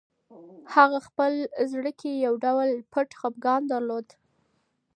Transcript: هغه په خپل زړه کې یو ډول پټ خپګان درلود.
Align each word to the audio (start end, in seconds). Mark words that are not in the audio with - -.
هغه 0.75 0.97
په 1.01 1.05
خپل 1.09 1.33
زړه 1.71 1.91
کې 1.99 2.11
یو 2.25 2.33
ډول 2.45 2.69
پټ 2.91 3.09
خپګان 3.19 3.61
درلود. 3.71 4.07